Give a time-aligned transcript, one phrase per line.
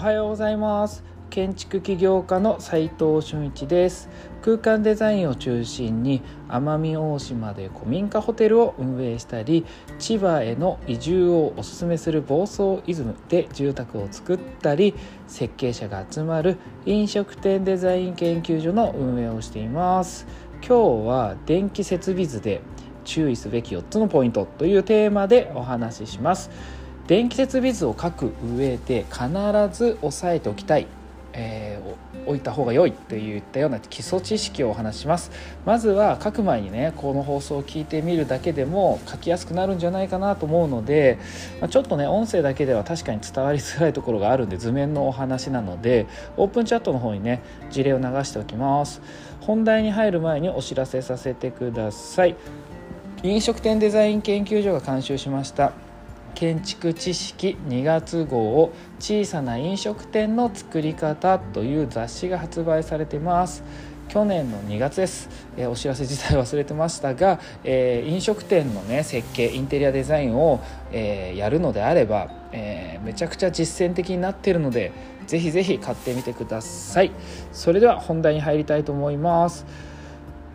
[0.00, 1.04] はようございます。
[1.28, 4.08] 建築起業家の斉藤俊一です。
[4.40, 9.66] 空間デザインを中心に奄美大島で古民家ホテルを運営したり
[9.98, 14.94] 千葉への移住をおすすめする房総イズムで住宅を作ったり
[15.28, 16.56] 設計者が集まる
[16.86, 20.26] 飲食店デザイン研究所の運営をしています。
[20.66, 22.62] 今日は電気設備図で
[23.04, 26.50] 注意すべき4つのポイントというテーマでお話しします。
[27.10, 29.26] 電気設備図を書く上で必
[29.76, 30.86] ず押さえておきたい、
[31.32, 35.32] えー、置いた方が良いといったような基礎知識をお話します。
[35.66, 41.18] まずは書く前にねこの放送を聞いてみるだけでも書きやすくなるんじゃないかなと思うので、
[41.60, 49.02] ま、ちょっとね音声だけでは確かに伝わりづらいところがあるんで図面のお話なのでオープンチャットの方にね事例を流しておきます。
[49.40, 52.36] 本題に入る前にお知らせさせてください。
[53.24, 55.72] 飲食店デザイン研究所が監修しました
[56.34, 63.62] 建築知識2月号を小さな飲食店の作り方という雑誌が発売されてます。
[64.10, 74.92] 去年の2月です、えー、お知らせ自体忘れてましたが、えー、飲食店のね設計インテリアデザインを、えー、やるのであれば、えめちゃくちゃ実践的になってるので
[75.28, 77.12] ぜひぜひ買ってみてください。
[77.52, 79.64] それでは本題に入りたいと思います、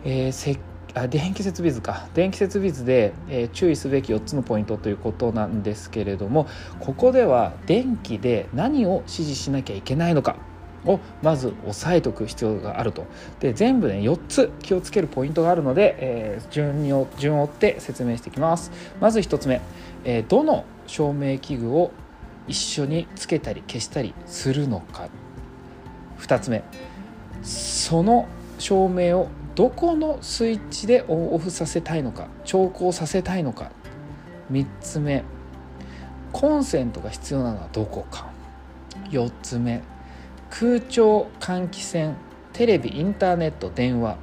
[0.04, 0.60] え設
[0.96, 2.08] あ電気設備図か。
[2.14, 6.48] 電気設備図で、えー、注意すべき4つのポイントということなんですけれども
[6.80, 10.38] ここでは電気で何を指示しなきゃいけないのか
[10.86, 13.06] をまず押さえておく必要があると。
[13.42, 18.72] で全部ね4つ気をつけるポイントがあるので、えー、順に順を追って説明していきます。
[19.02, 19.60] まず1つ目、
[20.06, 21.92] えー、どの照明器具を
[22.48, 25.10] 一緒につけたり消したりするのか。
[26.20, 26.64] 2つ目
[27.44, 33.72] その照明をどこのスイッチでオンオフさせたいのか調光させたいのか。
[34.52, 35.24] 3つ目。
[36.34, 38.30] コンセントが必要なのはどこか。
[39.10, 39.82] 4つ目。
[40.50, 42.16] 空調換気扇。
[42.52, 44.18] テレビインターネット電話、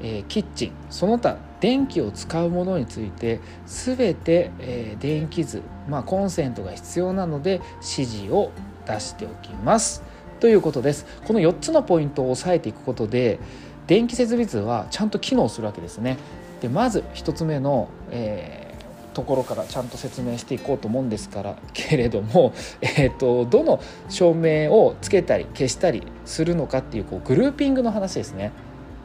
[0.00, 0.72] えー、キッチン。
[0.90, 8.52] その他電気を使うものについて全て、えー、電気図、まあ、コンセントが必要なので指示を
[8.86, 10.02] 出しておきます。
[10.40, 11.06] ということです。
[11.26, 13.40] この4つのポイントを押さえていくことで
[13.88, 16.18] 電気設備図はちゃんと機能するわけですね。
[16.60, 28.52] でまず1つ目の、えー、ところからちゃんと説明していこうと思うんですから けれども、えーと、どの照明をつけたり消したりするのかっていうこうグルーピングの話ですね。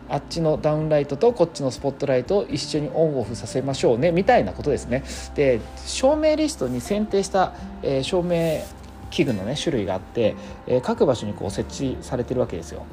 [0.09, 5.03] あっちのダウンライトとこっちのスポットライトを一緒にオンオフさせましょうねみたいなことですね。
[5.33, 8.61] で照明リストに選定した、えー、照明
[9.09, 10.35] 器具のね種類があって、
[10.67, 12.85] えー、各場所にこう設置されてるわけですよ。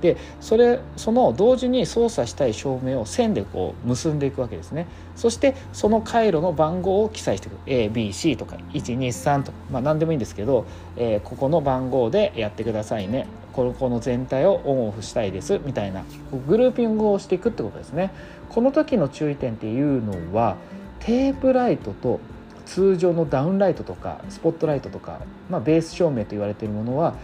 [0.00, 4.86] でそれその同時に操作したい照明を線でこう結んでいくわけですね。
[5.16, 7.58] そしてその回路の番号を記載していく。
[7.66, 10.66] ABC とか123とか、まあ、何でもいいんですけど、
[10.96, 13.26] えー、ここの番号でやってくださいね。
[13.52, 15.60] ここの全体をオンオフしたいです。
[15.64, 16.04] みたいな
[16.46, 18.12] グルーピングをしていくってことですね。
[18.48, 20.56] この時の注意点っていうのは
[21.00, 22.20] テープライトと
[22.68, 27.14] 通常のダウンライトとかスポットライトとか、まあ、ベース照明と言われているものは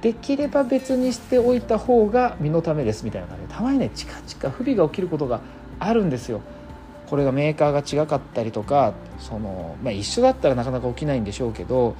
[0.00, 5.40] できれば別にしておいた方が身のためですみたいな感じでたまにねチカチカ不備が起きることが
[5.78, 6.40] あるんですよ。
[7.08, 11.96] これがメーカーが違かったりとかその、まあ、一緒だったらなかなか起きないんでしょうけど、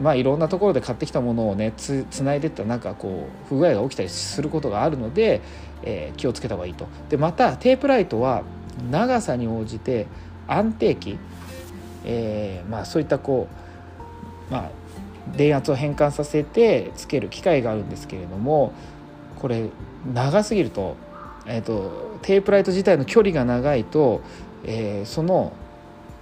[0.00, 5.40] まあ、いろんなところで買ってきたものをねつないでったらなんかこう不具合が起きたりすることがあるので、
[5.82, 6.86] えー、気をつけた方がいいと。
[7.08, 8.44] でまたテープライトは
[8.90, 10.06] 長さに応じて
[10.46, 11.18] 安定期、
[12.04, 13.48] えーまあ、そういったこ
[14.50, 14.70] う、まあ、
[15.36, 18.72] 電圧を変換させてつける機械があるんですけれども
[19.38, 19.68] これ
[20.12, 20.96] 長すぎると,、
[21.46, 24.20] えーと、テープライト自体の距離が長いと、
[24.64, 25.52] えー、その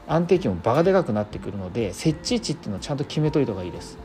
[0.07, 3.99] 安定器も場がでかくなってくるので設置位置っていうのをちゃんと決めといた方がいいです。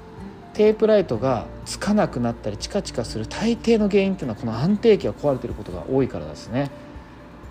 [0.53, 6.71] テープライトがつかなくなったりチカチカする大抵の原因っていうのはこの安定器が壊れてることが多いからですね。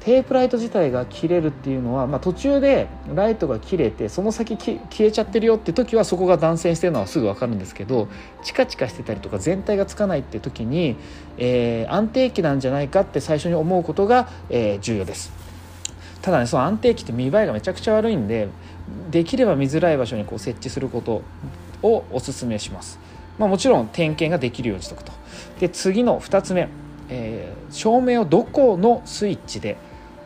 [0.07, 8.07] テープライト自体が切れるっていうのは、まあ、途中でライトが切れてその先消えちゃってるよって時はそこが断線してるのはすぐ分かるんですけど
[8.45, 10.95] チカチカしてたりとか全体がつかないって時に、
[11.39, 15.33] えー、安定期なんじゃないかって最初に思うことが、えー、重要です。
[16.23, 18.49] ただねその安定期って見栄えがめちゃくちゃ悪いんで
[19.11, 21.23] できれば見づらい場所にこう設置すること
[21.83, 23.01] をおすすめします。
[23.41, 25.11] まあ、もちろん点検ができるようにしとくと。
[25.59, 26.69] で次の2つ目、
[27.09, 29.77] えー、照明をどこのスイッチで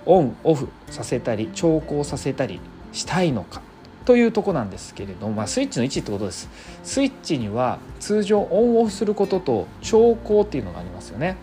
[0.06, 2.60] オンオフさせたり調光させたり
[2.92, 3.62] したいのか
[4.04, 6.48] というとこなんですけれども、まあ、スイッチの位置ってことです。
[6.82, 11.36] スイッチには通常オンオフすることと調光っていうのがありますよね。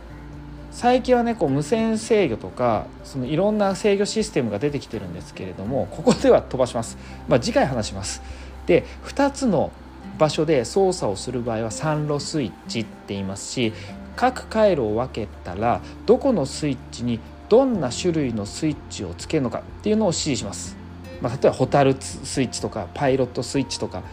[0.71, 8.21] 最近はねこう無線制御とかそのいろんな制御システムが出てきてるんですけれどもここでは飛ばします、まあ、次回話します。
[8.65, 9.71] で2つの
[10.17, 13.73] 場所で操作をする場合は3路スイッチって言いますし
[14.15, 20.77] 各回路を分けたらどこのスイッチにどんな種類のスイッチをつけるのかっていうのを指示します。
[21.21, 24.03] まあ、例えばホタルスイッチとかパイロットスイッチとか、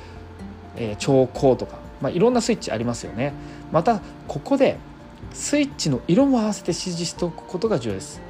[0.77, 3.33] えー、超光とか、まあ、いろんなスイッチありますよね。
[3.73, 4.79] またここで
[5.33, 8.21] スイッチの色も合わせて指示しておくことが重要です。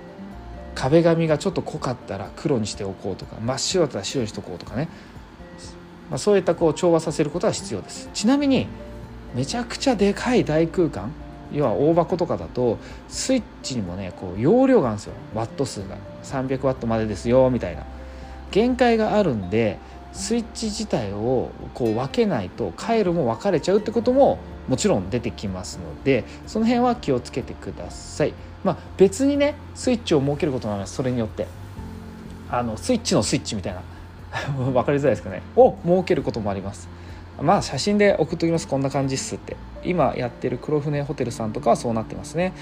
[0.74, 4.88] 壁紙がちょっと濃かったら黒にしておこうとか真っ白だったら白にしておこうとかね、
[6.10, 8.66] まあ、そういったこう調和させることは必要ですちなみに
[9.34, 11.12] めちゃくちゃでかい大空間
[11.54, 12.78] 要は大箱とかだと
[13.08, 15.14] スイッチにもねこう容量があるんですよ。
[15.34, 15.96] ワット数が。
[16.24, 17.84] 300ワットまでですよみたいな。
[18.50, 19.78] 限界があるんで
[20.12, 28.34] スイッチ自体をこう分けないと回路も分かれちゃうってことももちろん出てきますのでその辺は気をつけてください。
[28.62, 30.94] まあ、別にねスイッチを設けることもあります。
[30.94, 31.46] それによって。
[32.50, 33.82] あのスイッチのスイッチみたいな。
[34.56, 35.42] 分かりづらいですかね。
[35.56, 36.88] を設けることもあります。
[37.42, 39.56] まあ写真で送っときますこんな感じっすって。
[39.84, 42.52] 今やってる黒船ホテルさんとかはそうなってますね。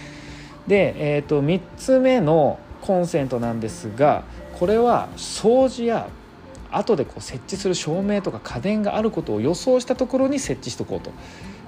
[0.66, 4.24] で、えー、と3つ目のコンセントなんですが
[4.58, 6.08] これは掃除や
[6.70, 11.10] 後でこう設置する照明とか家電があることを予想したところに設置しとこうと。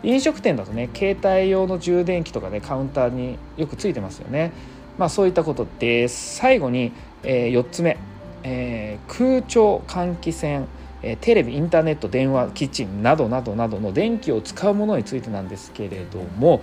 [0.02, 4.52] 飲食店だとね携帯用の充電器とかねカウンターによくついてますよね。
[4.98, 6.92] まあそういったことで最後に、
[7.22, 7.96] えー、4つ目、
[8.42, 10.66] えー、空調換気扇。
[11.20, 16.62] テレビインターネット電話キッチンなどなどなどの電気を使うものについてなんですけれども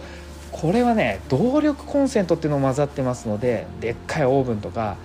[0.51, 4.97] これはね動力コンセントっていうのも混ざってますのででっかいオーブンとか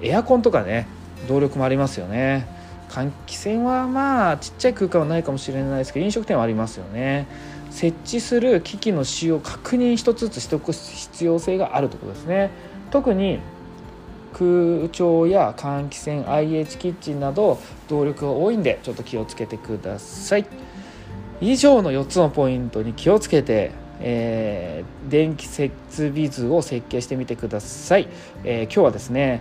[0.00, 0.86] エアコンとかね
[1.28, 2.46] 動力もありますよね。
[2.88, 7.26] 換気扇はまあちっちゃい空間はないかもしれないですけど飲食店はありますよね。
[7.70, 12.50] 設置する機器の使用確認一つずつしておく必要性があるということですね。
[12.90, 13.40] 特に
[14.38, 20.46] 空調や換気扇 IH キッチンなど動力が多いんでちょっと気をつけてください。
[21.40, 25.72] 以上の4つのポイントに気をつけてえー、電気設
[26.08, 28.08] 備図を設計してみてください、
[28.44, 29.40] えー、今日はですね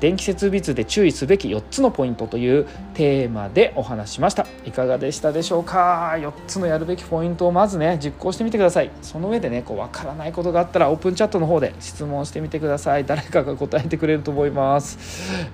[0.00, 4.46] 電気設備図で注意すべき4つのポイントというテーマでお話しました。
[4.64, 8.90] いかがでしたでしょうか？4つのやるべきポイントをまずね実行してみてください。
[9.02, 13.04] その上でねこう分からないことがあったらオープンチャットの方で質問してみてください。
[13.04, 14.98] 誰かが答えてくれると思います、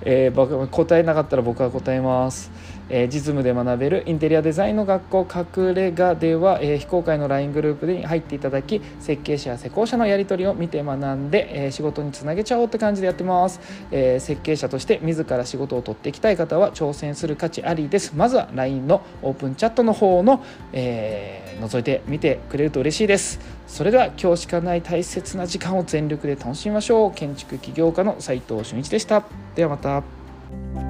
[0.03, 2.51] えー、答えなかったら僕は答えます。
[2.89, 13.61] え、実務で学べるインテリアデザインの学校隠れ家では、え、非公開の LINE グループに入っていただき設計者や施工者のやり取りを見て学んで、え、仕事につなげちゃおうって感じでやってます、
[13.91, 18.13] え、設計者として自ら仕事を取っていきたい方は挑戦する価値ありです。
[18.15, 23.41] まずは LINE のオープンチャットの方の、えー、覗いてみてくれると嬉しいです。
[23.67, 27.13] それでは今日しかない大切な時間を全力で楽しみましょう。
[27.13, 29.25] 建築起業家の斉藤俊一でした。
[29.55, 30.86] ではまた。